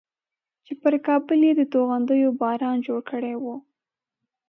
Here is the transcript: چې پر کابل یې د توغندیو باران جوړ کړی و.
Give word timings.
چې 0.65 0.73
پر 0.81 0.93
کابل 1.07 1.39
یې 1.47 1.53
د 1.57 1.61
توغندیو 1.73 2.31
باران 2.41 2.77
جوړ 2.87 2.99
کړی 3.09 3.33
و. 3.41 3.45